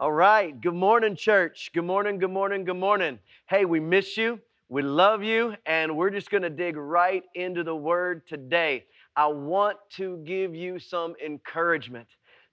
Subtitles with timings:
[0.00, 0.60] All right.
[0.60, 1.72] Good morning, church.
[1.74, 3.18] Good morning, good morning, good morning.
[3.48, 4.38] Hey, we miss you.
[4.68, 5.56] We love you.
[5.66, 8.84] And we're just going to dig right into the word today.
[9.16, 12.06] I want to give you some encouragement.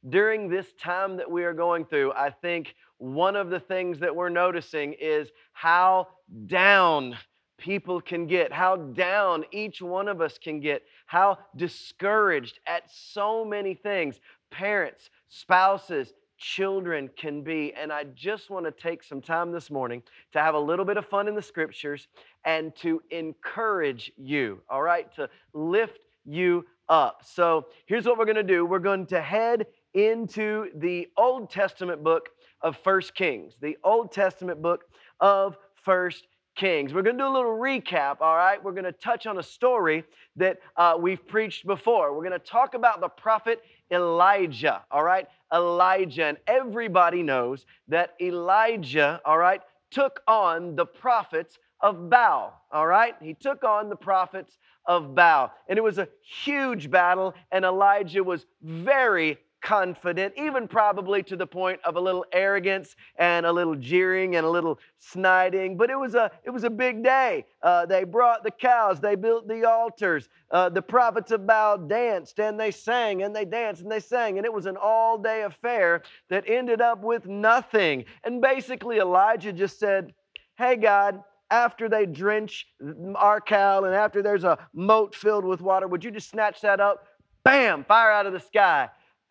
[0.09, 4.15] During this time that we are going through, I think one of the things that
[4.15, 6.07] we're noticing is how
[6.47, 7.15] down
[7.59, 13.45] people can get, how down each one of us can get, how discouraged at so
[13.45, 14.19] many things
[14.49, 16.11] parents, spouses,
[16.45, 17.73] children can be.
[17.73, 20.03] And I just want to take some time this morning
[20.33, 22.07] to have a little bit of fun in the scriptures
[22.45, 27.23] and to encourage you, all right, to lift you up.
[27.25, 32.03] So here's what we're going to do we're going to head into the Old Testament
[32.03, 32.29] book
[32.61, 34.83] of First Kings, the Old Testament book
[35.19, 36.93] of First Kings.
[36.93, 38.63] We're going to do a little recap, all right?
[38.63, 40.03] We're going to touch on a story
[40.37, 42.13] that uh, we've preached before.
[42.13, 45.27] We're going to talk about the prophet Elijah, all right?
[45.53, 46.25] Elijah.
[46.25, 53.15] And everybody knows that Elijah, all right, took on the prophets of Baal, all right?
[53.21, 55.51] He took on the prophets of Baal.
[55.67, 56.07] And it was a
[56.43, 62.23] huge battle, and Elijah was very confident, even probably to the point of a little
[62.31, 65.75] arrogance and a little jeering and a little sniding.
[65.75, 67.45] But it was a it was a big day.
[67.63, 70.29] Uh, they brought the cows, they built the altars.
[70.51, 74.37] Uh, the prophets of Baal danced and they sang and they danced and they sang,
[74.37, 78.05] and it was an all day affair that ended up with nothing.
[78.23, 80.13] And basically, Elijah just said,
[80.57, 82.67] "Hey God." After they drench
[83.15, 86.79] our cow and after there's a moat filled with water, would you just snatch that
[86.79, 87.05] up?
[87.43, 87.83] Bam!
[87.83, 88.89] Fire out of the sky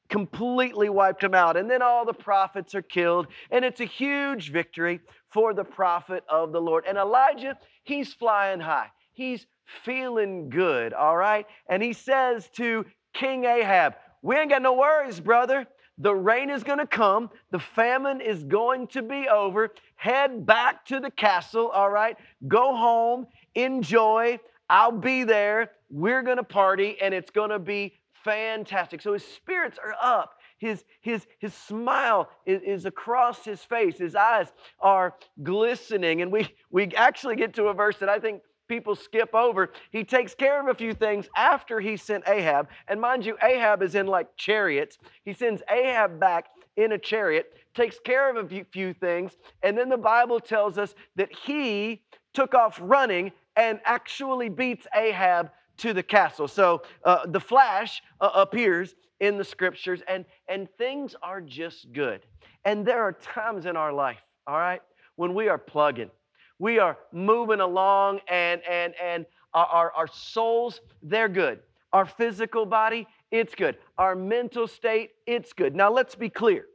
[0.08, 1.56] completely wiped them out.
[1.56, 6.24] And then all the prophets are killed, and it's a huge victory for the prophet
[6.28, 6.84] of the Lord.
[6.86, 8.90] And Elijah, he's flying high.
[9.12, 9.46] He's
[9.84, 11.46] feeling good, all right?
[11.68, 15.66] And he says to King Ahab, We ain't got no worries, brother.
[15.98, 17.30] The rain is going to come.
[17.52, 19.70] The famine is going to be over.
[19.94, 22.16] Head back to the castle, all right?
[22.48, 24.40] Go home, enjoy.
[24.68, 25.70] I'll be there.
[25.90, 29.02] We're going to party, and it's going to be fantastic.
[29.02, 30.34] So his spirits are up.
[30.58, 33.98] His, his, his smile is, is, across his face.
[33.98, 36.22] His eyes are glistening.
[36.22, 39.72] And we, we actually get to a verse that I think people skip over.
[39.90, 42.68] He takes care of a few things after he sent Ahab.
[42.88, 44.98] And mind you, Ahab is in like chariots.
[45.24, 46.46] He sends Ahab back
[46.76, 49.32] in a chariot, takes care of a few, few things.
[49.62, 52.02] And then the Bible tells us that he
[52.32, 56.48] took off running and actually beats Ahab to the castle.
[56.48, 62.26] So uh, the flash uh, appears in the scriptures, and, and things are just good.
[62.64, 64.82] And there are times in our life, all right,
[65.16, 66.10] when we are plugging,
[66.58, 71.60] we are moving along, and, and, and our, our, our souls, they're good.
[71.92, 73.76] Our physical body, it's good.
[73.98, 75.74] Our mental state, it's good.
[75.76, 76.66] Now, let's be clear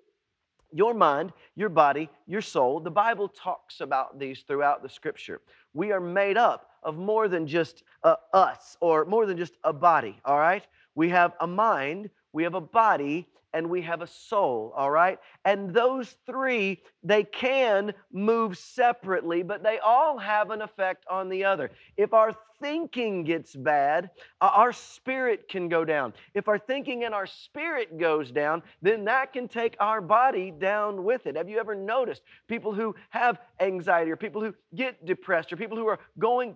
[0.72, 2.80] your mind, your body, your soul.
[2.80, 5.42] The Bible talks about these throughout the scripture.
[5.74, 9.74] We are made up of more than just uh, us or more than just a
[9.74, 10.66] body, all right?
[10.96, 15.20] We have a mind, we have a body, and we have a soul, all right?
[15.46, 21.46] And those three, they can move separately, but they all have an effect on the
[21.46, 21.72] other.
[21.98, 24.12] If our thinking gets bad,
[24.42, 26.14] our spirit can go down.
[26.34, 31.04] If our thinking and our spirit goes down, then that can take our body down
[31.04, 31.36] with it.
[31.36, 35.78] Have you ever noticed people who have anxiety or people who get depressed or people
[35.78, 36.56] who are going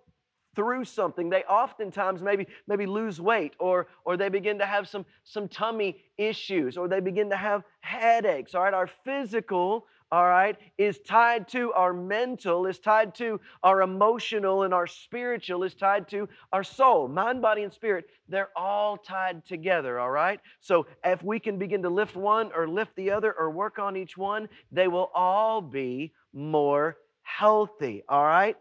[0.56, 1.30] through something.
[1.30, 5.97] They oftentimes maybe maybe lose weight or or they begin to have some some tummy
[6.18, 8.56] issues or they begin to have headaches.
[8.56, 13.81] All right our physical all right is tied to our mental is tied to our
[13.81, 17.08] emotional and our spiritual is tied to our soul.
[17.08, 20.40] Mind body and spirit they're all tied together all right?
[20.59, 23.97] So if we can begin to lift one or lift the other or work on
[23.97, 28.56] each one they will all be more healthy all right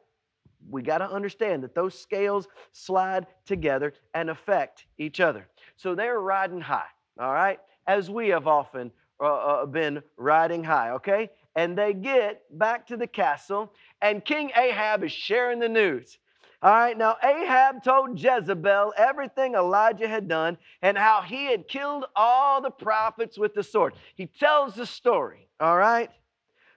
[0.70, 5.48] we got to understand that those scales slide together and affect each other.
[5.76, 6.86] So they're riding high,
[7.18, 8.90] all right, as we have often
[9.20, 11.30] uh, uh, been riding high, okay?
[11.54, 16.18] And they get back to the castle, and King Ahab is sharing the news.
[16.62, 22.04] All right, now Ahab told Jezebel everything Elijah had done and how he had killed
[22.14, 23.94] all the prophets with the sword.
[24.14, 26.08] He tells the story, all right?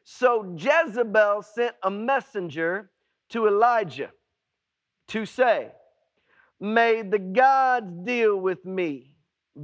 [0.04, 2.90] So Jezebel sent a messenger
[3.36, 4.12] to Elijah
[5.10, 5.70] to say,
[6.58, 9.14] May the gods deal with me,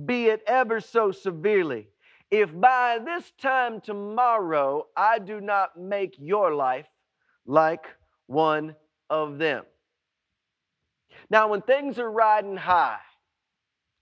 [0.05, 1.87] be it ever so severely,
[2.29, 6.87] if by this time tomorrow I do not make your life
[7.45, 7.85] like
[8.27, 8.75] one
[9.09, 9.63] of them.
[11.29, 12.99] Now, when things are riding high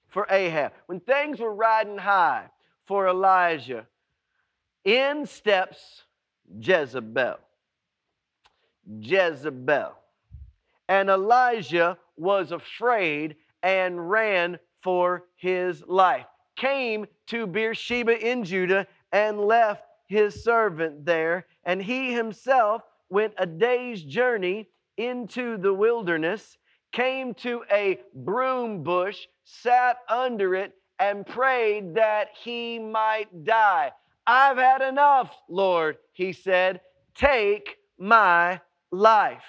[0.07, 2.45] for Ahab, when things were riding high
[2.87, 3.85] for Elijah,
[4.83, 6.05] in steps
[6.59, 7.37] Jezebel.
[8.99, 9.93] Jezebel.
[10.87, 16.25] And Elijah was afraid and ran for his life.
[16.55, 21.45] Came to Beersheba in Judah and left his servant there.
[21.63, 26.57] And he himself went a day's journey into the wilderness,
[26.91, 33.91] came to a broom bush, sat under it, and prayed that he might die.
[34.27, 36.81] I've had enough, Lord, he said.
[37.15, 38.59] Take my
[38.91, 39.43] life.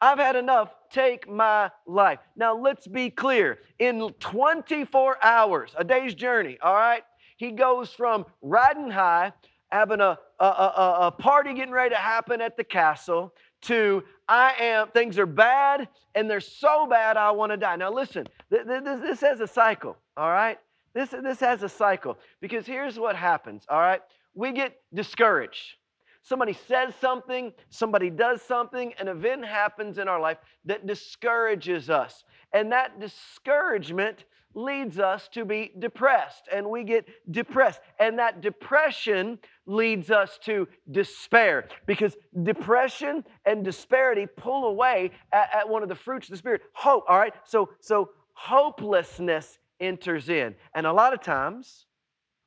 [0.00, 0.74] I've had enough.
[0.90, 2.18] Take my life.
[2.36, 3.60] Now, let's be clear.
[3.78, 7.02] In 24 hours, a day's journey, all right,
[7.36, 9.32] he goes from riding high,
[9.70, 13.32] having a, a, a, a party getting ready to happen at the castle,
[13.62, 17.76] to I am, things are bad and they're so bad I want to die.
[17.76, 20.58] Now, listen, this, this, this has a cycle, all right?
[20.94, 24.00] This, this has a cycle because here's what happens, all right?
[24.34, 25.76] We get discouraged.
[26.22, 32.24] Somebody says something, somebody does something, an event happens in our life that discourages us.
[32.52, 34.24] And that discouragement
[34.54, 37.80] leads us to be depressed, and we get depressed.
[37.98, 45.68] And that depression leads us to despair because depression and disparity pull away at, at
[45.68, 47.04] one of the fruits of the Spirit hope.
[47.08, 47.34] All right?
[47.44, 50.54] So, so hopelessness enters in.
[50.74, 51.86] And a lot of times,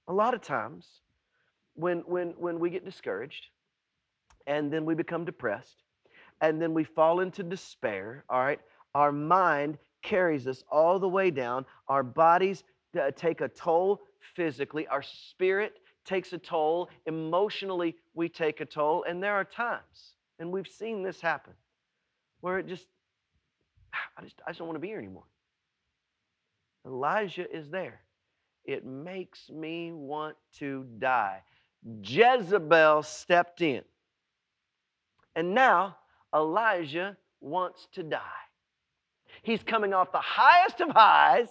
[0.07, 0.87] a lot of times,
[1.73, 3.47] when, when, when we get discouraged
[4.47, 5.83] and then we become depressed
[6.41, 8.59] and then we fall into despair, all right,
[8.93, 11.65] our mind carries us all the way down.
[11.87, 12.63] Our bodies
[12.99, 14.01] uh, take a toll
[14.35, 19.05] physically, our spirit takes a toll, emotionally, we take a toll.
[19.07, 21.53] And there are times, and we've seen this happen,
[22.41, 22.85] where it just,
[24.17, 25.23] I just, I just don't want to be here anymore.
[26.85, 28.01] Elijah is there.
[28.65, 31.41] It makes me want to die.
[32.03, 33.81] Jezebel stepped in.
[35.35, 35.97] And now
[36.33, 38.19] Elijah wants to die.
[39.43, 41.49] He's coming off the highest of highs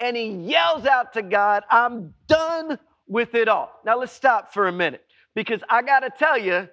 [0.00, 3.72] and he yells out to God, I'm done with it all.
[3.84, 5.04] Now let's stop for a minute
[5.34, 6.68] because I got to tell you,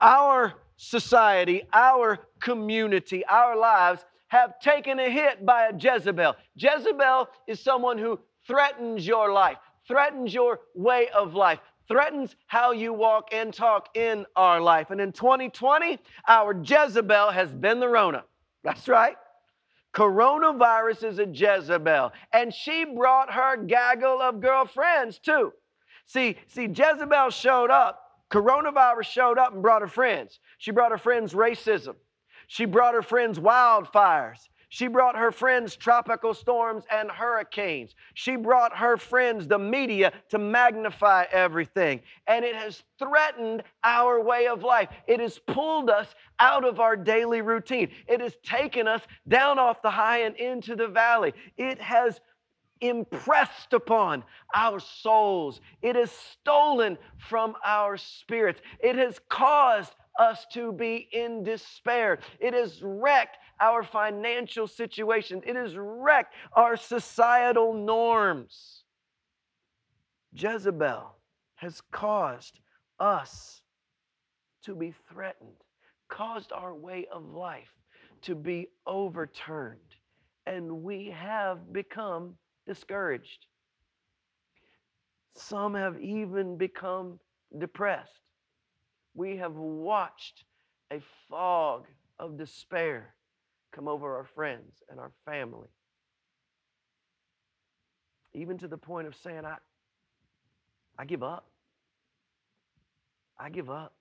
[0.00, 6.34] our society, our community, our lives have taken a hit by a Jezebel.
[6.56, 9.56] Jezebel is someone who threatens your life,
[9.86, 14.90] threatens your way of life, threatens how you walk and talk in our life.
[14.90, 15.98] And in 2020,
[16.28, 18.24] our Jezebel has been the Rona.
[18.64, 19.16] That's right.
[19.94, 22.12] Coronavirus is a Jezebel.
[22.32, 25.52] And she brought her gaggle of girlfriends too.
[26.06, 28.02] See, see, Jezebel showed up.
[28.30, 30.40] Coronavirus showed up and brought her friends.
[30.58, 31.94] She brought her friends racism.
[32.48, 34.48] She brought her friends wildfires.
[34.76, 37.94] She brought her friends tropical storms and hurricanes.
[38.12, 42.02] She brought her friends the media to magnify everything.
[42.26, 44.90] And it has threatened our way of life.
[45.06, 47.88] It has pulled us out of our daily routine.
[48.06, 51.32] It has taken us down off the high and into the valley.
[51.56, 52.20] It has
[52.82, 54.24] impressed upon
[54.54, 55.62] our souls.
[55.80, 58.60] It has stolen from our spirits.
[58.80, 62.18] It has caused us to be in despair.
[62.40, 68.84] It has wrecked our financial situation, it has wrecked our societal norms.
[70.34, 71.14] Jezebel
[71.54, 72.60] has caused
[73.00, 73.62] us
[74.64, 75.56] to be threatened,
[76.08, 77.72] caused our way of life
[78.22, 79.78] to be overturned,
[80.46, 82.34] and we have become
[82.66, 83.46] discouraged.
[85.34, 87.18] Some have even become
[87.58, 88.25] depressed
[89.16, 90.44] we have watched
[90.92, 91.86] a fog
[92.18, 93.14] of despair
[93.72, 95.68] come over our friends and our family.
[98.34, 99.56] Even to the point of saying, I,
[100.98, 101.46] I give up.
[103.38, 103.94] I give up.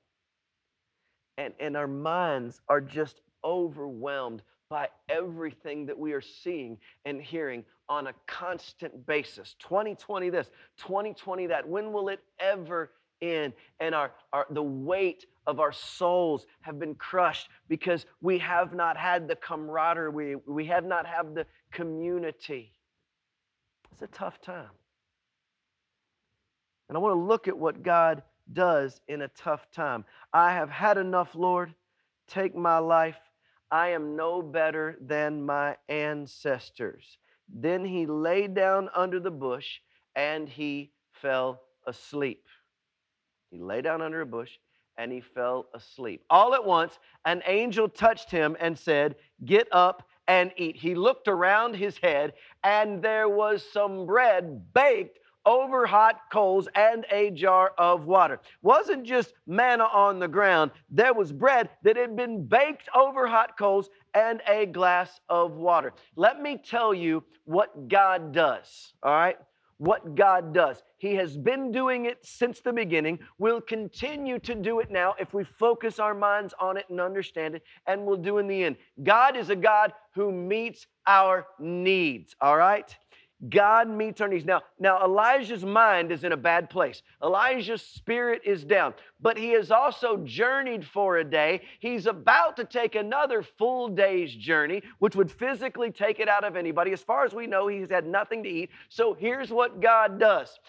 [1.38, 7.64] And, and our minds are just overwhelmed by everything that we are seeing and hearing
[7.88, 9.56] on a constant basis.
[9.60, 11.68] 2020 this, 2020 that.
[11.68, 12.92] When will it ever
[13.22, 18.74] in and our, our the weight of our souls have been crushed because we have
[18.74, 22.72] not had the camaraderie we, we have not had the community.
[23.92, 24.70] It's a tough time.
[26.90, 30.06] And i want to look at what god does in a tough time.
[30.34, 31.74] I have had enough lord.
[32.28, 33.18] Take my life.
[33.72, 37.18] I am no better than my ancestors.
[37.54, 39.80] Then he lay down under the bush
[40.16, 42.44] and he fell asleep
[43.50, 44.52] he lay down under a bush
[44.98, 46.24] and he fell asleep.
[46.30, 50.76] All at once, an angel touched him and said, Get up and eat.
[50.76, 52.34] He looked around his head,
[52.64, 58.40] and there was some bread baked over hot coals and a jar of water.
[58.64, 63.58] Wasn't just manna on the ground, there was bread that had been baked over hot
[63.58, 65.94] coals and a glass of water.
[66.16, 69.38] Let me tell you what God does, all right?
[69.78, 70.82] What God does.
[70.98, 75.34] He has been doing it since the beginning, will continue to do it now if
[75.34, 78.78] we focus our minds on it and understand it, and we'll do in the end.
[79.04, 82.96] God is a God who meets our needs, all right?
[83.50, 84.46] God meets our needs.
[84.46, 87.02] Now, now Elijah's mind is in a bad place.
[87.24, 91.62] Elijah's spirit is down, but he has also journeyed for a day.
[91.80, 96.56] He's about to take another full day's journey, which would physically take it out of
[96.56, 96.92] anybody.
[96.92, 98.70] As far as we know, he's had nothing to eat.
[98.90, 100.60] So here's what God does.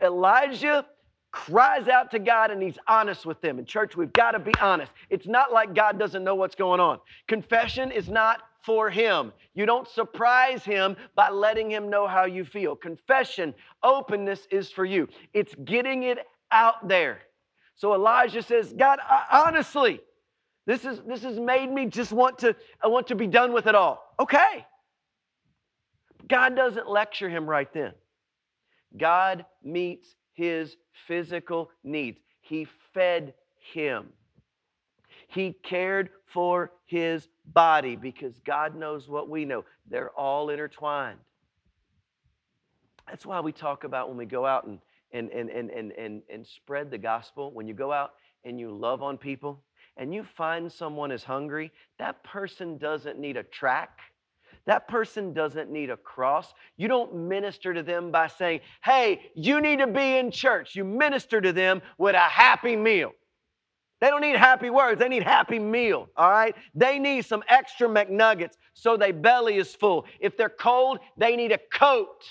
[0.00, 0.86] Elijah
[1.34, 3.58] cries out to God and he's honest with them.
[3.58, 4.92] In church, we've got to be honest.
[5.10, 7.00] It's not like God doesn't know what's going on.
[7.26, 9.32] Confession is not for him.
[9.54, 12.74] You don't surprise him by letting him know how you feel.
[12.74, 15.08] Confession, openness is for you.
[15.32, 16.18] It's getting it
[16.50, 17.20] out there.
[17.76, 18.98] So Elijah says, God,
[19.30, 20.00] honestly,
[20.66, 23.66] this is this has made me just want to I want to be done with
[23.66, 24.14] it all.
[24.18, 24.64] Okay.
[26.26, 27.92] God doesn't lecture him right then.
[28.96, 32.18] God meets his physical needs.
[32.40, 33.34] He fed
[33.72, 34.06] him.
[35.34, 39.64] He cared for his body because God knows what we know.
[39.88, 41.18] They're all intertwined.
[43.08, 44.78] That's why we talk about when we go out and,
[45.12, 48.12] and, and, and, and, and, and spread the gospel, when you go out
[48.44, 49.62] and you love on people
[49.96, 54.00] and you find someone is hungry, that person doesn't need a track
[54.66, 56.54] that person doesn't need a cross.
[56.76, 60.74] You don't minister to them by saying, hey, you need to be in church.
[60.74, 63.12] You minister to them with a happy meal.
[64.00, 66.54] They don't need happy words, they need happy meal, all right?
[66.74, 70.04] They need some extra McNuggets so their belly is full.
[70.20, 72.24] If they're cold, they need a coat.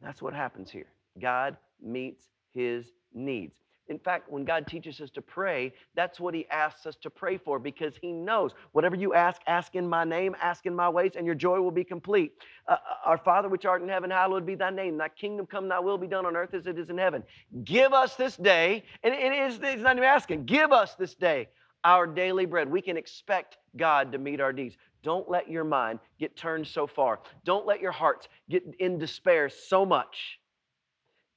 [0.00, 0.86] That's what happens here.
[1.20, 3.54] God meets his needs.
[3.88, 7.38] In fact, when God teaches us to pray, that's what He asks us to pray
[7.38, 11.12] for because He knows whatever you ask, ask in my name, ask in my ways,
[11.16, 12.32] and your joy will be complete.
[12.66, 14.98] Uh, uh, our Father which art in heaven, hallowed be thy name.
[14.98, 17.22] Thy kingdom come, thy will be done on earth as it is in heaven.
[17.64, 21.48] Give us this day, and it is, it's not even asking, give us this day
[21.84, 22.70] our daily bread.
[22.70, 24.76] We can expect God to meet our needs.
[25.02, 27.20] Don't let your mind get turned so far.
[27.44, 30.40] Don't let your hearts get in despair so much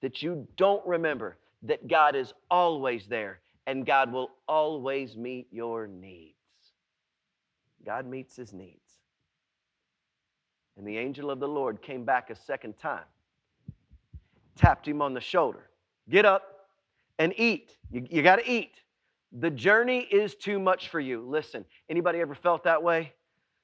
[0.01, 5.87] that you don't remember that God is always there and God will always meet your
[5.87, 6.35] needs.
[7.85, 8.77] God meets his needs.
[10.77, 13.03] And the angel of the Lord came back a second time,
[14.55, 15.69] tapped him on the shoulder.
[16.09, 16.67] Get up
[17.19, 17.77] and eat.
[17.91, 18.71] You, you got to eat.
[19.39, 21.25] The journey is too much for you.
[21.27, 23.13] Listen, anybody ever felt that way?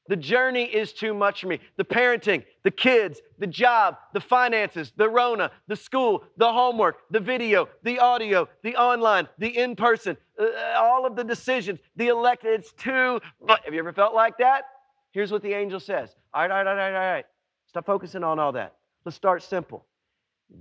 [0.08, 1.60] The journey is too much for me.
[1.76, 7.20] The parenting, the kids, the job, the finances, the Rona, the school, the homework, the
[7.20, 10.46] video, the audio, the online, the in person, uh,
[10.78, 12.60] all of the decisions, the elected.
[12.60, 13.20] It's too.
[13.48, 14.64] Have you ever felt like that?
[15.12, 16.16] Here's what the angel says.
[16.34, 17.26] All right, all right, all right, all right.
[17.68, 18.76] Stop focusing on all that.
[19.04, 19.86] Let's start simple.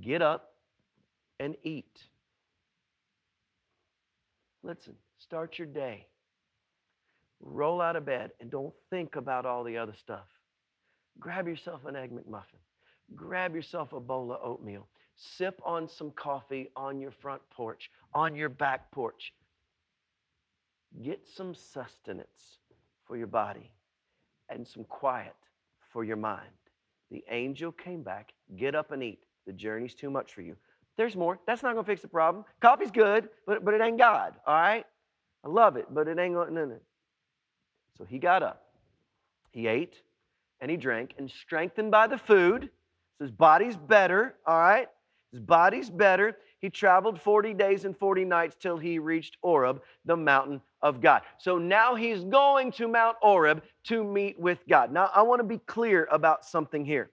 [0.01, 0.55] Get up
[1.39, 2.03] and eat.
[4.63, 6.07] Listen, start your day
[7.47, 10.27] roll out of bed and don't think about all the other stuff.
[11.19, 12.61] Grab yourself an Egg McMuffin.
[13.15, 14.89] Grab yourself a bowl of oatmeal.
[15.17, 19.33] Sip on some coffee on your front porch, on your back porch.
[21.03, 22.59] Get some sustenance
[23.07, 23.71] for your body
[24.49, 25.35] and some quiet
[25.93, 26.51] for your mind.
[27.11, 28.33] The angel came back.
[28.57, 29.21] Get up and eat.
[29.47, 30.57] The journey's too much for you.
[30.97, 31.39] There's more.
[31.47, 32.45] That's not going to fix the problem.
[32.61, 34.85] Coffee's good, but, but it ain't God, all right?
[35.45, 36.81] I love it, but it ain't going to.
[37.99, 38.67] So he got up,
[39.53, 39.95] he ate,
[40.61, 42.71] and he drank, and strengthened by the food.
[43.19, 44.89] So his body's better, all right?
[45.33, 46.37] His body's better.
[46.61, 51.23] He traveled 40 days and 40 nights till he reached Horeb, the mountain of God.
[51.39, 54.93] So now he's going to Mount Horeb to meet with God.
[54.93, 57.11] Now, I want to be clear about something here.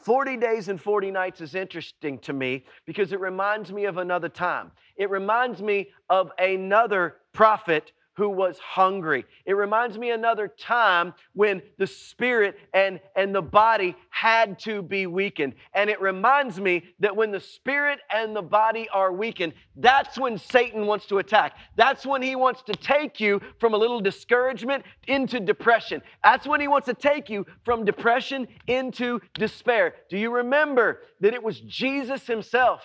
[0.00, 4.28] 40 days and 40 nights is interesting to me because it reminds me of another
[4.28, 4.70] time.
[4.96, 9.24] It reminds me of another prophet who was hungry.
[9.46, 15.06] It reminds me another time when the spirit and, and the body had to be
[15.06, 15.54] weakened.
[15.72, 20.36] And it reminds me that when the spirit and the body are weakened, that's when
[20.36, 21.56] Satan wants to attack.
[21.76, 26.02] That's when he wants to take you from a little discouragement into depression.
[26.24, 29.94] That's when he wants to take you from depression into despair.
[30.10, 32.82] Do you remember that it was Jesus himself?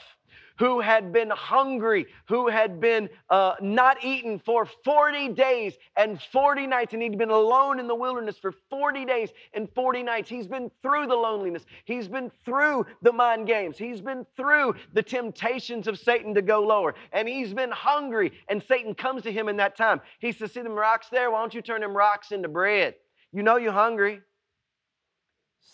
[0.63, 6.67] Who had been hungry, who had been uh, not eaten for 40 days and 40
[6.67, 10.29] nights, and he'd been alone in the wilderness for 40 days and 40 nights.
[10.29, 15.03] He's been through the loneliness, he's been through the mind games, he's been through the
[15.03, 18.31] temptations of Satan to go lower, and he's been hungry.
[18.47, 19.99] And Satan comes to him in that time.
[20.19, 21.29] He says, See them rocks there?
[21.29, 22.95] Why don't you turn them rocks into bread?
[23.33, 24.21] You know you're hungry.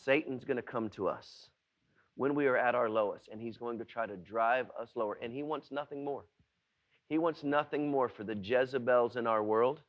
[0.03, 1.50] Satan's going to come to us
[2.20, 5.18] when we are at our lowest, and he's going to try to drive us lower.
[5.22, 6.26] And he wants nothing more.
[7.08, 9.80] He wants nothing more for the Jezebels in our world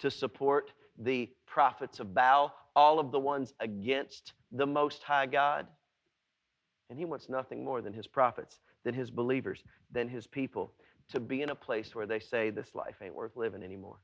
[0.00, 5.68] to support the prophets of Baal, all of the ones against the Most High God.
[6.90, 10.72] And he wants nothing more than his prophets, than his believers, than his people
[11.10, 13.98] to be in a place where they say, This life ain't worth living anymore.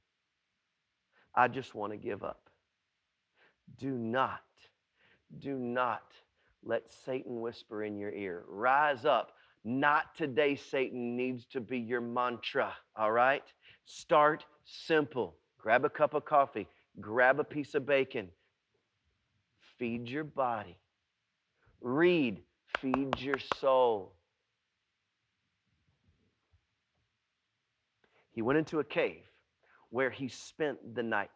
[1.34, 2.50] I just want to give up.
[3.80, 4.44] Do not,
[5.40, 6.04] do not
[6.64, 8.44] let Satan whisper in your ear.
[8.48, 9.32] Rise up.
[9.64, 13.42] Not today, Satan needs to be your mantra, all right?
[13.86, 15.36] Start simple.
[15.58, 16.68] Grab a cup of coffee,
[17.00, 18.28] grab a piece of bacon,
[19.78, 20.78] feed your body.
[21.80, 22.40] Read,
[22.80, 24.14] feed your soul.
[28.32, 29.22] He went into a cave
[29.90, 31.30] where he spent the night.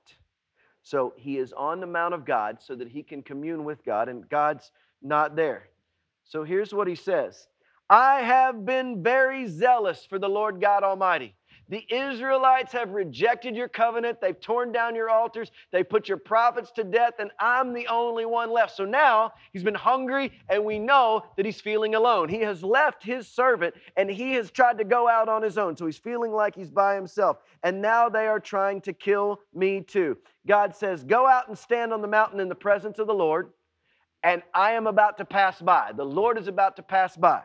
[0.82, 4.08] So he is on the Mount of God so that he can commune with God,
[4.08, 4.70] and God's
[5.02, 5.68] not there.
[6.24, 7.46] So here's what he says
[7.90, 11.34] I have been very zealous for the Lord God Almighty.
[11.68, 14.20] The Israelites have rejected your covenant.
[14.20, 15.50] They've torn down your altars.
[15.70, 18.76] They put your prophets to death, and I'm the only one left.
[18.76, 22.28] So now he's been hungry, and we know that he's feeling alone.
[22.28, 25.76] He has left his servant, and he has tried to go out on his own.
[25.76, 27.38] So he's feeling like he's by himself.
[27.62, 30.18] And now they are trying to kill me too.
[30.46, 33.50] God says, Go out and stand on the mountain in the presence of the Lord
[34.22, 35.92] and I am about to pass by.
[35.94, 37.38] The Lord is about to pass by.
[37.38, 37.42] And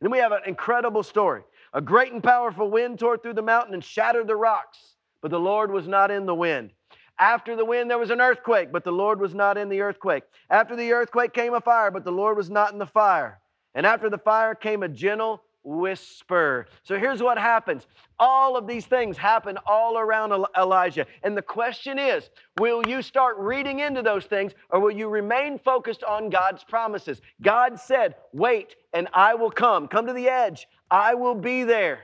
[0.00, 1.42] then we have an incredible story.
[1.72, 4.78] A great and powerful wind tore through the mountain and shattered the rocks,
[5.22, 6.72] but the Lord was not in the wind.
[7.18, 10.24] After the wind, there was an earthquake, but the Lord was not in the earthquake.
[10.48, 13.40] After the earthquake came a fire, but the Lord was not in the fire.
[13.74, 16.66] And after the fire came a gentle whisper.
[16.82, 17.86] So here's what happens.
[18.18, 21.06] All of these things happen all around Elijah.
[21.22, 25.58] And the question is will you start reading into those things or will you remain
[25.58, 27.20] focused on God's promises?
[27.42, 29.88] God said, Wait, and I will come.
[29.88, 30.66] Come to the edge.
[30.90, 32.00] I will be there.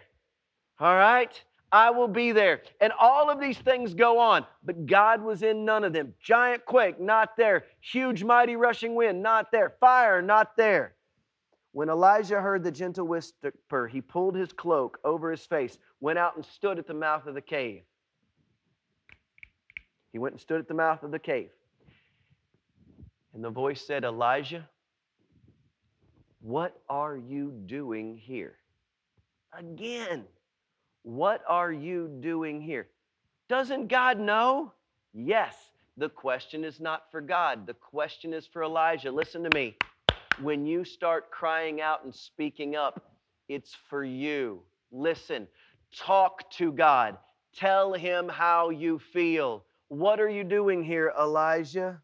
[0.78, 1.42] All right?
[1.72, 2.62] I will be there.
[2.80, 6.14] And all of these things go on, but God was in none of them.
[6.22, 7.64] Giant quake, not there.
[7.80, 9.74] Huge, mighty rushing wind, not there.
[9.80, 10.94] Fire, not there.
[11.76, 16.34] When Elijah heard the gentle whisper, he pulled his cloak over his face, went out
[16.34, 17.82] and stood at the mouth of the cave.
[20.10, 21.50] He went and stood at the mouth of the cave.
[23.34, 24.66] And the voice said, Elijah,
[26.40, 28.56] what are you doing here?
[29.52, 30.24] Again,
[31.02, 32.88] what are you doing here?
[33.50, 34.72] Doesn't God know?
[35.12, 35.54] Yes.
[35.98, 39.12] The question is not for God, the question is for Elijah.
[39.12, 39.76] Listen to me
[40.42, 43.12] when you start crying out and speaking up,
[43.48, 44.60] it's for you.
[44.92, 45.46] Listen,
[45.96, 47.16] talk to God.
[47.54, 49.64] Tell him how you feel.
[49.88, 52.00] What are you doing here, Elijah?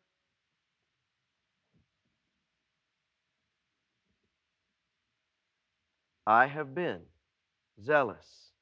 [6.27, 7.01] I have been
[7.83, 8.53] zealous.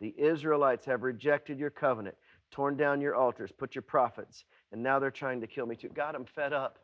[0.00, 2.16] The Israelites have rejected your covenant,
[2.50, 5.90] torn down your altars, put your prophets, and now they're trying to kill me too.
[5.94, 6.78] God, I'm fed up.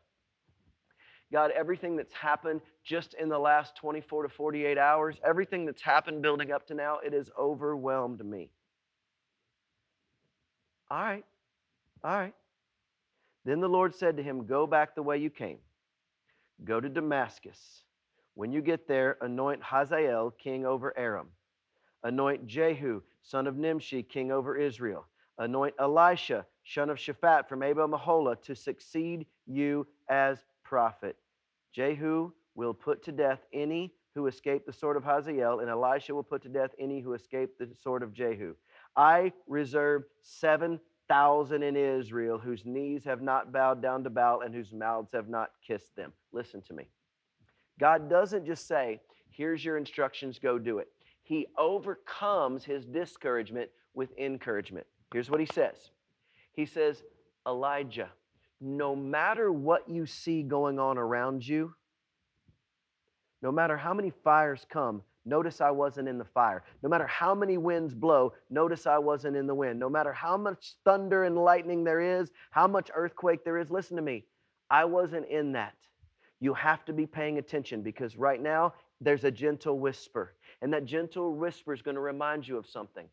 [1.31, 6.21] God, everything that's happened just in the last 24 to 48 hours, everything that's happened
[6.21, 8.49] building up to now, it has overwhelmed me.
[10.89, 11.23] All right,
[12.03, 12.33] all right.
[13.45, 15.57] Then the Lord said to him, Go back the way you came.
[16.65, 17.83] Go to Damascus.
[18.35, 21.29] When you get there, anoint Hazael king over Aram.
[22.03, 25.05] Anoint Jehu, son of Nimshi, king over Israel.
[25.37, 31.15] Anoint Elisha, son of Shaphat from Abel Meholah, to succeed you as prophet.
[31.71, 36.23] Jehu will put to death any who escape the sword of Hazael, and Elisha will
[36.23, 38.55] put to death any who escape the sword of Jehu.
[38.95, 44.73] I reserve 7,000 in Israel whose knees have not bowed down to Baal and whose
[44.73, 46.11] mouths have not kissed them.
[46.33, 46.89] Listen to me.
[47.79, 50.89] God doesn't just say, here's your instructions, go do it.
[51.23, 54.85] He overcomes his discouragement with encouragement.
[55.13, 55.91] Here's what he says
[56.53, 57.03] He says,
[57.47, 58.09] Elijah,
[58.61, 61.73] no matter what you see going on around you,
[63.41, 66.63] no matter how many fires come, notice I wasn't in the fire.
[66.83, 69.79] No matter how many winds blow, notice I wasn't in the wind.
[69.79, 73.95] No matter how much thunder and lightning there is, how much earthquake there is, listen
[73.95, 74.25] to me,
[74.69, 75.73] I wasn't in that.
[76.39, 80.35] You have to be paying attention because right now there's a gentle whisper.
[80.61, 83.07] And that gentle whisper is going to remind you of something.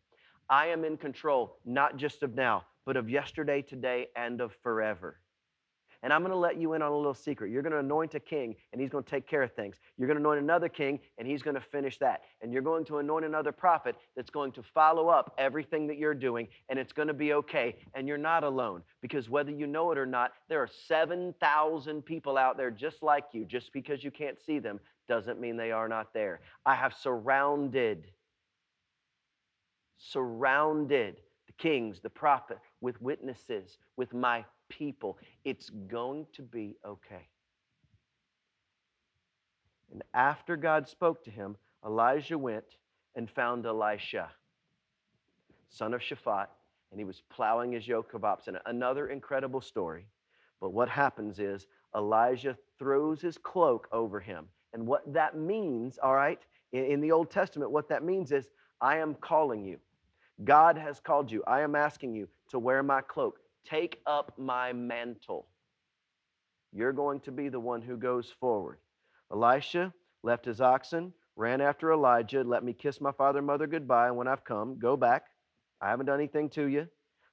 [0.51, 5.21] I am in control, not just of now, but of yesterday, today, and of forever.
[6.05, 7.51] And I'm going to let you in on a little secret.
[7.51, 9.77] You're going to anoint a king, and he's going to take care of things.
[9.97, 12.23] You're going to anoint another king, and he's going to finish that.
[12.41, 16.15] And you're going to anoint another prophet that's going to follow up everything that you're
[16.15, 17.75] doing, and it's going to be okay.
[17.95, 22.39] And you're not alone, because whether you know it or not, there are 7,000 people
[22.39, 23.45] out there just like you.
[23.45, 26.41] Just because you can't see them doesn't mean they are not there.
[26.65, 28.07] I have surrounded,
[29.99, 31.17] surrounded
[31.49, 35.19] the kings, the prophet, with witnesses, with my people.
[35.45, 37.29] It's going to be okay.
[39.93, 42.77] And after God spoke to him, Elijah went
[43.15, 44.31] and found Elisha,
[45.71, 46.49] son of Shaphat,
[46.91, 48.59] and he was plowing his yoke of oxen.
[48.67, 50.07] Another incredible story.
[50.61, 54.47] But what happens is Elijah throws his cloak over him.
[54.73, 56.41] And what that means, all right,
[56.73, 58.49] in, in the Old Testament, what that means is
[58.81, 59.79] I am calling you.
[60.45, 61.43] God has called you.
[61.47, 63.41] I am asking you to wear my cloak.
[63.65, 65.47] Take up my mantle.
[66.73, 68.79] You're going to be the one who goes forward.
[69.33, 69.93] Elisha
[70.23, 74.17] left his oxen, ran after Elijah, let me kiss my father and mother goodbye And
[74.17, 74.79] when I've come.
[74.79, 75.27] Go back.
[75.81, 76.89] I haven't done anything to you.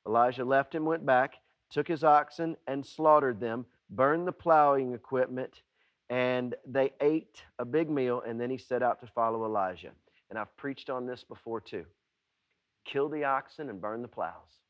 [0.08, 1.36] Elijah left him, went back,
[1.72, 5.62] took his oxen and slaughtered them, burned the plowing equipment,
[6.10, 9.92] and they ate a big meal, and then he set out to follow Elijah.
[10.30, 11.86] And I've preached on this before too.
[12.86, 14.62] Kill the oxen and burn the plows.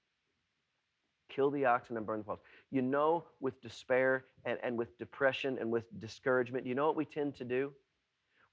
[1.29, 2.39] Kill the oxen and burn the plows.
[2.71, 7.05] You know, with despair and, and with depression and with discouragement, you know what we
[7.05, 7.71] tend to do?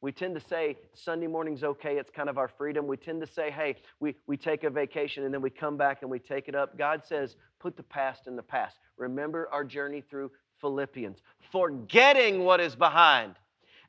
[0.01, 2.89] We tend to say Sunday morning's okay, it's kind of our freedom.
[2.89, 6.03] We tend to say, hey, we, we take a vacation and then we come back
[6.03, 6.77] and we take it up.
[6.77, 8.79] God says, put the past in the past.
[8.97, 13.35] Remember our journey through Philippians, forgetting what is behind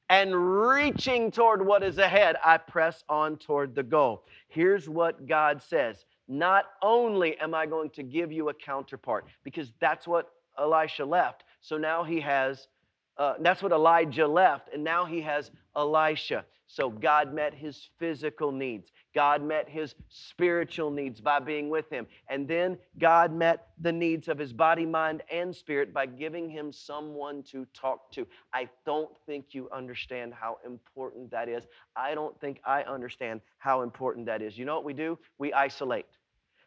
[0.10, 4.26] and reaching toward what is ahead, I press on toward the goal.
[4.50, 9.74] Here's what God says not only am I going to give you a counterpart, because
[9.80, 11.44] that's what Elisha left.
[11.62, 12.68] So now he has,
[13.18, 16.46] uh, that's what Elijah left, and now he has Elisha.
[16.74, 18.92] So God met his physical needs.
[19.14, 22.08] God met his spiritual needs by being with him.
[22.30, 26.72] And then God met the needs of his body, mind, and spirit by giving him
[26.74, 28.26] someone to talk to.
[28.56, 31.68] I don't think you understand how important that is.
[31.96, 34.58] I don't think I understand how important that is.
[34.58, 35.20] You know what we do?
[35.38, 36.08] We isolate.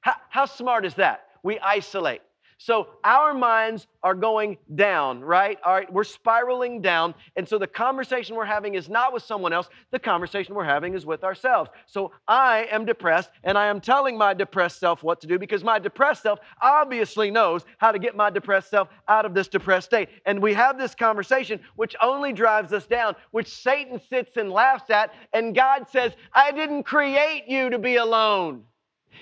[0.03, 1.27] How, how smart is that?
[1.43, 2.23] We isolate.
[2.59, 5.59] So our minds are going down, right?
[5.65, 7.15] All right, we're spiraling down.
[7.37, 10.95] And so the conversation we're having is not with someone else, the conversation we're having
[10.95, 11.71] is with ourselves.
[11.87, 15.63] So I am depressed and I am telling my depressed self what to do because
[15.63, 19.87] my depressed self obviously knows how to get my depressed self out of this depressed
[19.87, 20.09] state.
[20.25, 24.89] And we have this conversation which only drives us down, which Satan sits and laughs
[24.89, 25.13] at.
[25.35, 28.65] And God says, I didn't create you to be alone.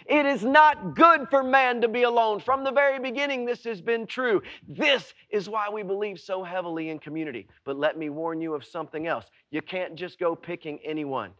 [0.06, 2.40] It is not good for man to be alone.
[2.40, 4.42] From the very beginning, this has been true.
[4.68, 7.46] This is why we believe so heavily in community.
[7.64, 9.26] But let me warn you of something else.
[9.50, 11.32] You can't just go picking anyone.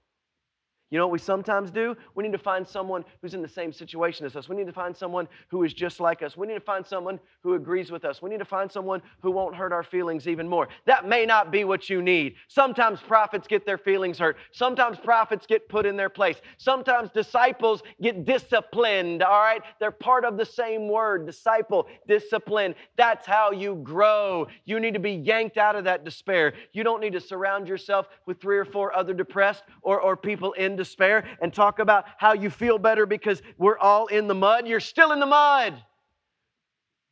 [0.95, 1.97] You know what we sometimes do?
[2.15, 4.49] We need to find someone who's in the same situation as us.
[4.49, 6.37] We need to find someone who is just like us.
[6.37, 8.23] We need to find someone who agrees with us.
[8.23, 10.69] We need to find someone who won't hurt our feelings even more.
[10.87, 12.37] That may not be what you need.
[12.47, 14.37] Sometimes prophets get their feelings hurt.
[14.53, 16.37] Sometimes prophets get put in their place.
[16.59, 19.63] Sometimes disciples get disciplined, all right?
[19.81, 22.73] They're part of the same word disciple, discipline.
[22.97, 24.47] That's how you grow.
[24.65, 26.53] You need to be yanked out of that despair.
[26.73, 30.53] You don't need to surround yourself with three or four other depressed or, or people
[30.53, 34.67] in despair and talk about how you feel better because we're all in the mud.
[34.69, 35.83] You're still in the mud.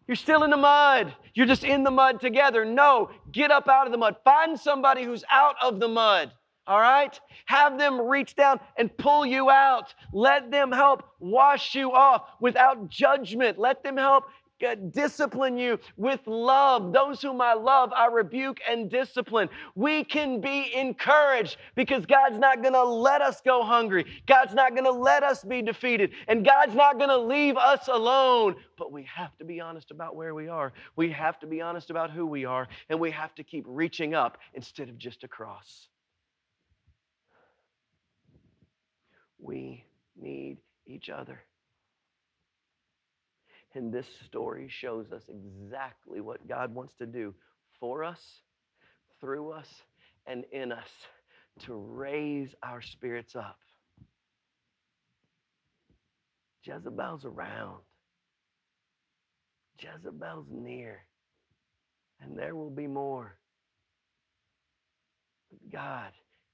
[0.06, 1.14] You're still in the mud.
[1.35, 2.64] You're just in the mud together.
[2.64, 4.16] No, get up out of the mud.
[4.24, 6.32] Find somebody who's out of the mud.
[6.66, 7.18] All right?
[7.46, 9.94] Have them reach down and pull you out.
[10.12, 13.58] Let them help wash you off without judgment.
[13.58, 14.24] Let them help
[14.90, 16.92] discipline you with love.
[16.92, 19.48] Those whom I love, I rebuke and discipline.
[19.75, 24.07] We can be encouraged because God's not going to let us go hungry.
[24.27, 26.12] God's not going to let us be defeated.
[26.29, 28.57] And God's not going to leave us alone.
[28.79, 30.72] But we have to be honest about where we are.
[30.96, 32.68] We have to be honest about who we are.
[32.88, 35.88] And we have to keep reaching up instead of just across.
[39.38, 39.85] We
[40.16, 41.42] need each other.
[43.74, 47.35] And this story shows us exactly what God wants to do
[47.80, 48.20] for us,
[49.20, 49.68] through us,
[50.26, 50.88] and in us
[51.61, 53.58] to raise our spirits up.
[56.64, 57.80] Jezebel's around.
[59.78, 61.00] Jezebel's near.
[62.20, 63.37] And there will be more.
[65.50, 66.12] But God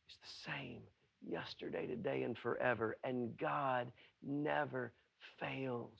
[0.08, 0.80] is the same
[1.28, 2.96] yesterday, today, and forever.
[3.04, 3.88] And God
[4.22, 4.92] never
[5.38, 5.98] fails.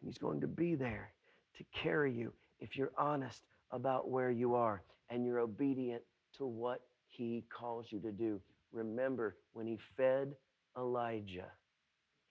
[0.00, 1.12] And He's going to be there
[1.56, 6.02] to carry you if you're honest about where you are and you're obedient
[6.36, 8.40] to what He calls you to do.
[8.72, 10.34] Remember when He fed
[10.76, 11.50] Elijah,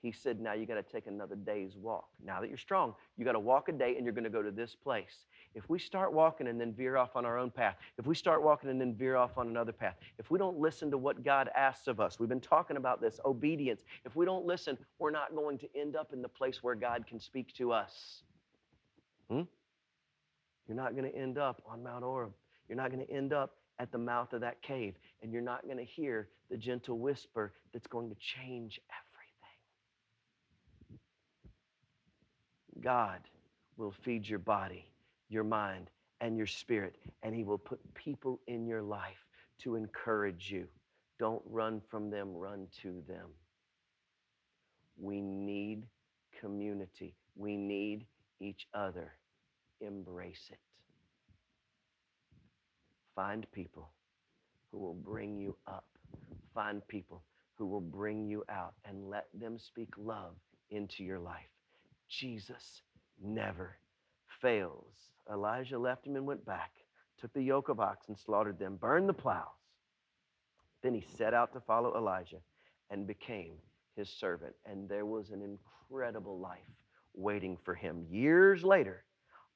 [0.02, 2.08] He said, Now you got to take another day's walk.
[2.24, 4.44] Now that you're strong, you got to walk a day and you're going to go
[4.44, 5.26] to this place.
[5.58, 8.44] If we start walking and then veer off on our own path, if we start
[8.44, 11.50] walking and then veer off on another path, if we don't listen to what God
[11.56, 13.82] asks of us, we've been talking about this obedience.
[14.06, 17.08] If we don't listen, we're not going to end up in the place where God
[17.08, 18.22] can speak to us.
[19.32, 19.42] Hmm?
[20.68, 22.34] You're not going to end up on Mount Horeb.
[22.70, 24.94] You're not going to end up at the mouth of that cave,
[25.24, 28.80] and you're not going to hear the gentle whisper that's going to change
[30.92, 31.00] everything.
[32.84, 33.22] God
[33.76, 34.92] will feed your body
[35.30, 35.90] your mind,
[36.22, 39.26] and your spirit, and He will put people in your life
[39.60, 40.68] to encourage you.
[41.20, 43.28] Don't run from them, run to them.
[45.00, 45.84] We need
[46.40, 48.06] community, we need
[48.40, 49.14] each other.
[49.80, 50.58] Embrace it.
[53.16, 53.90] Find people
[54.72, 55.86] who will bring you up.
[56.54, 57.22] Find people
[57.56, 60.34] who will bring you out and let them speak love
[60.72, 61.50] into your life.
[62.10, 62.82] Jesus
[63.24, 63.78] never
[64.42, 64.94] fails.
[65.32, 66.72] Elijah left him and went back,
[67.20, 69.48] took the yoke of oxen, slaughtered them, burned the plows.
[70.82, 72.40] Then he set out to follow Elijah
[72.90, 73.54] and became
[73.96, 74.56] his servant.
[74.66, 76.60] And there was an incredible life
[77.14, 79.04] waiting for him years later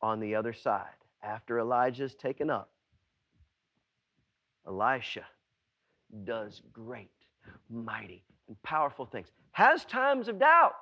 [0.01, 0.87] on the other side.
[1.23, 2.69] After Elijah's taken up,
[4.67, 5.25] Elisha
[6.23, 7.11] does great,
[7.69, 9.27] mighty, and powerful things.
[9.51, 10.75] Has times of doubt,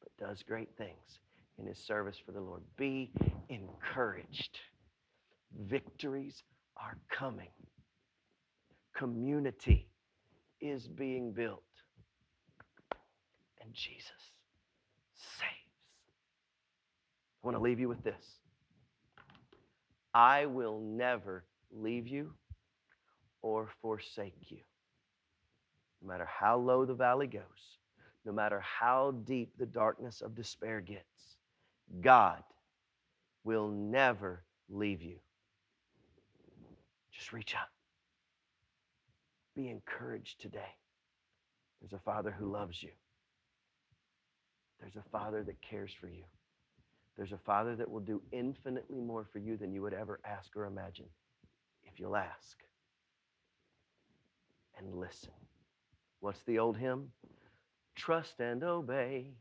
[0.00, 1.20] but does great things
[1.58, 2.62] in his service for the Lord.
[2.76, 3.10] Be
[3.48, 4.58] encouraged.
[5.68, 6.42] Victories
[6.76, 7.50] are coming.
[8.96, 9.88] Community
[10.60, 11.62] is being built.
[13.62, 14.06] And Jesus
[15.12, 15.72] saves.
[17.42, 18.42] I want to leave you with this
[20.14, 22.32] I will never leave you
[23.40, 24.58] or forsake you.
[26.02, 27.78] No matter how low the valley goes,
[28.24, 31.36] no matter how deep the darkness of despair gets,
[32.00, 32.42] God
[33.44, 35.18] will never leave you.
[37.12, 37.68] Just reach out.
[39.54, 40.76] Be encouraged today.
[41.80, 42.90] There's a Father who loves you.
[44.80, 46.24] There's a Father that cares for you.
[47.16, 50.56] There's a Father that will do infinitely more for you than you would ever ask
[50.56, 51.08] or imagine
[51.84, 52.58] if you'll ask
[54.78, 55.30] and listen.
[56.20, 57.10] What's the old hymn?
[57.94, 59.32] Trust and obey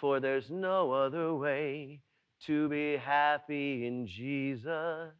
[0.00, 2.00] for there's no other way
[2.46, 5.12] to be happy in Jesus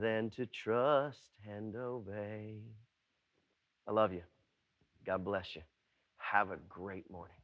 [0.00, 2.56] than to trust and obey.
[3.86, 4.22] I love you.
[5.04, 5.62] God bless you.
[6.16, 7.35] Have a great morning.